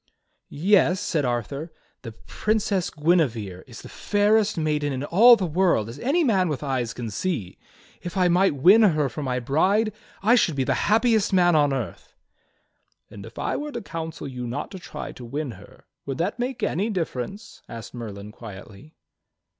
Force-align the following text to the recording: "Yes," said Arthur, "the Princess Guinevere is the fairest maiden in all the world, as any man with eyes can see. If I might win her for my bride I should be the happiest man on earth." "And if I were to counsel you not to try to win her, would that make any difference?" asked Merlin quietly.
"Yes," 0.49 0.99
said 0.99 1.25
Arthur, 1.25 1.71
"the 2.01 2.11
Princess 2.13 2.89
Guinevere 2.89 3.63
is 3.67 3.83
the 3.83 3.87
fairest 3.87 4.57
maiden 4.57 4.91
in 4.91 5.03
all 5.03 5.35
the 5.35 5.45
world, 5.45 5.89
as 5.89 5.99
any 5.99 6.23
man 6.23 6.49
with 6.49 6.63
eyes 6.63 6.91
can 6.91 7.11
see. 7.11 7.59
If 8.01 8.17
I 8.17 8.27
might 8.27 8.55
win 8.55 8.81
her 8.81 9.09
for 9.09 9.21
my 9.21 9.39
bride 9.39 9.93
I 10.23 10.33
should 10.33 10.55
be 10.55 10.63
the 10.63 10.73
happiest 10.89 11.33
man 11.33 11.55
on 11.55 11.71
earth." 11.71 12.15
"And 13.11 13.27
if 13.27 13.37
I 13.37 13.55
were 13.55 13.73
to 13.73 13.81
counsel 13.83 14.27
you 14.27 14.47
not 14.47 14.71
to 14.71 14.79
try 14.79 15.11
to 15.11 15.23
win 15.23 15.51
her, 15.51 15.85
would 16.07 16.17
that 16.17 16.39
make 16.39 16.63
any 16.63 16.89
difference?" 16.89 17.61
asked 17.69 17.93
Merlin 17.93 18.31
quietly. 18.31 18.95